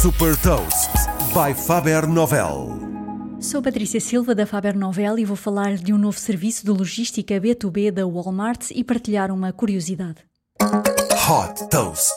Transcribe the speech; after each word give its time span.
Super 0.00 0.36
Toast 0.36 0.92
by 1.34 1.52
Faber 1.52 2.06
Novel. 2.06 2.68
Sou 3.40 3.60
Patrícia 3.60 3.98
Silva 3.98 4.32
da 4.32 4.46
Faber 4.46 4.76
Novel 4.76 5.18
e 5.18 5.24
vou 5.24 5.34
falar 5.34 5.74
de 5.74 5.92
um 5.92 5.98
novo 5.98 6.20
serviço 6.20 6.64
de 6.64 6.70
logística 6.70 7.34
B2B 7.34 7.90
da 7.90 8.06
Walmart 8.06 8.70
e 8.70 8.84
partilhar 8.84 9.32
uma 9.32 9.52
curiosidade. 9.52 10.18
Hot 10.62 11.68
Toast. 11.68 12.14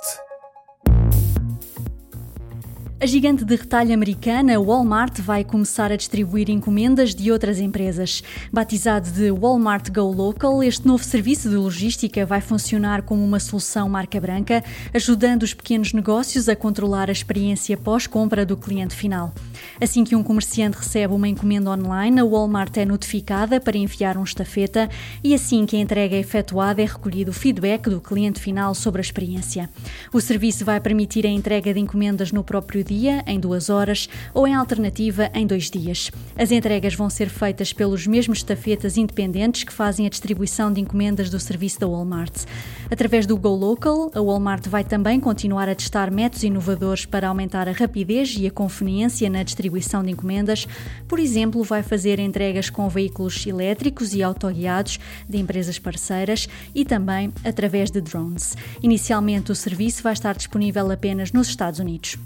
A 3.02 3.08
gigante 3.08 3.44
de 3.44 3.56
retalho 3.56 3.92
americana 3.92 4.60
Walmart 4.60 5.22
vai 5.22 5.44
começar 5.44 5.92
a 5.92 5.96
distribuir 5.96 6.52
encomendas 6.52 7.16
de 7.16 7.32
outras 7.32 7.60
empresas. 7.60 8.22
Batizado 8.54 9.10
de 9.10 9.32
Walmart 9.32 9.90
Go 9.90 10.12
Local, 10.12 10.62
este 10.62 10.86
novo 10.86 11.04
serviço 11.04 11.50
de 11.50 11.56
logística 11.56 12.24
vai 12.28 12.42
funcionar 12.42 13.02
como 13.02 13.26
uma 13.26 13.40
solução 13.40 13.90
marca 13.90 14.22
branca, 14.22 14.64
ajudando 14.94 15.42
os 15.42 15.52
pequenos 15.52 15.94
negócios 15.94 16.48
a 16.48 16.56
controlar 16.56 17.10
a 17.10 17.12
experiência 17.12 17.76
pós-compra 17.76 18.46
do 18.46 18.56
cliente 18.56 18.94
final. 18.94 19.34
Assim 19.82 20.04
que 20.04 20.16
um 20.16 20.22
comerciante 20.22 20.78
recebe 20.78 21.12
uma 21.12 21.28
encomenda 21.28 21.72
online, 21.72 22.20
a 22.20 22.24
Walmart 22.24 22.78
é 22.78 22.86
notificada 22.86 23.60
para 23.60 23.76
enviar 23.76 24.16
um 24.16 24.24
estafeta 24.24 24.88
e 25.24 25.34
assim 25.34 25.66
que 25.66 25.76
a 25.76 25.80
entrega 25.80 26.16
é 26.16 26.20
efetuada 26.20 26.84
é 26.84 26.86
recolhido 26.86 27.32
o 27.32 27.34
feedback 27.34 27.90
do 27.90 28.00
cliente 28.00 28.40
final 28.40 28.76
sobre 28.76 29.00
a 29.00 29.02
experiência. 29.02 29.68
O 30.14 30.22
serviço 30.22 30.64
vai 30.64 30.80
permitir 30.80 31.26
a 31.26 31.30
entrega 31.32 31.74
de 31.74 31.80
encomendas 31.80 32.32
no 32.32 32.44
próprio 32.44 32.84
dia, 32.84 33.24
em 33.26 33.40
duas 33.40 33.72
horas, 33.72 34.08
ou 34.36 34.48
em 34.48 34.54
alternativa, 34.54 35.32
em 35.34 35.48
dois 35.48 35.68
dias. 35.68 36.12
As 36.38 36.52
entregas 36.52 36.94
vão 36.94 37.10
ser 37.10 37.28
feitas 37.28 37.74
pelos 37.74 38.06
mesmos 38.06 38.38
estafetas 38.38 38.98
independentes 38.98 39.64
que 39.64 39.74
fazem 39.74 40.06
a 40.06 40.10
distribuição 40.12 40.72
de 40.72 40.80
encomendas 40.80 41.28
do 41.28 41.40
serviço 41.40 41.80
da 41.80 41.88
Walmart. 41.88 42.44
Através 42.92 43.26
do 43.26 43.36
Go 43.36 43.56
Local, 43.56 44.12
a 44.14 44.22
Walmart 44.22 44.68
vai 44.68 44.84
também 44.84 45.20
continuar 45.20 45.68
a 45.68 45.74
testar 45.74 46.12
métodos 46.12 46.44
inovadores 46.44 47.04
para 47.04 47.30
aumentar 47.30 47.68
a 47.68 47.72
rapidez 47.72 48.36
e 48.38 48.46
a 48.46 48.52
conveniência 48.52 49.28
na 49.28 49.42
distribuição 49.42 49.71
de 50.04 50.12
encomendas. 50.12 50.68
Por 51.08 51.20
exemplo, 51.20 51.64
vai 51.64 51.84
fazer 51.84 52.20
entregas 52.20 52.70
com 52.70 52.90
veículos 52.90 53.46
elétricos 53.46 54.14
e 54.14 54.24
autoguiados 54.24 55.00
de 55.28 55.38
empresas 55.38 55.80
parceiras 55.80 56.48
e 56.74 56.86
também 56.86 57.34
através 57.44 57.92
de 57.92 58.02
drones. 58.02 58.56
Inicialmente, 58.82 59.52
o 59.52 59.56
serviço 59.56 60.04
vai 60.04 60.14
estar 60.14 60.36
disponível 60.36 60.92
apenas 60.92 61.32
nos 61.32 61.48
Estados 61.48 61.80
Unidos. 61.80 62.18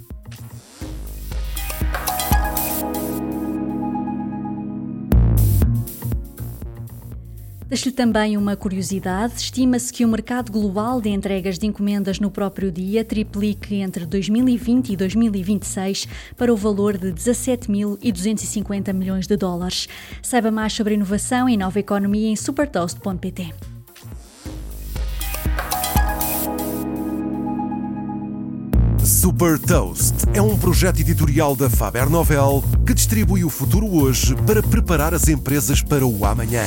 Deixo-lhe 7.76 7.94
também 7.94 8.38
uma 8.38 8.56
curiosidade: 8.56 9.34
estima-se 9.36 9.92
que 9.92 10.06
o 10.06 10.08
mercado 10.08 10.50
global 10.50 11.02
de 11.02 11.10
entregas 11.10 11.60
de 11.60 11.68
encomendas 11.68 12.22
no 12.22 12.32
próprio 12.32 12.72
dia 12.72 13.04
triplique 13.04 13.76
entre 13.76 14.06
2020 14.06 14.94
e 14.94 14.96
2026 14.96 16.08
para 16.38 16.54
o 16.54 16.56
valor 16.56 16.98
de 16.98 17.12
17.250 17.12 18.94
milhões 18.94 19.28
de 19.28 19.36
dólares. 19.36 19.90
Saiba 20.22 20.52
mais 20.52 20.72
sobre 20.72 20.94
inovação 20.94 21.50
e 21.50 21.58
nova 21.58 21.78
economia 21.78 22.30
em 22.30 22.38
supertoast.pt. 22.38 23.54
Super 29.04 29.60
Toast 29.60 30.16
é 30.34 30.42
um 30.42 30.58
projeto 30.58 31.02
editorial 31.02 31.58
da 31.58 31.70
Faber 31.70 32.10
Novel 32.10 32.64
que 32.88 32.94
distribui 32.94 33.44
o 33.44 33.50
futuro 33.50 33.94
hoje 33.94 34.34
para 34.48 34.64
preparar 34.64 35.14
as 35.14 35.28
empresas 35.28 35.82
para 35.82 36.06
o 36.06 36.24
amanhã. 36.24 36.64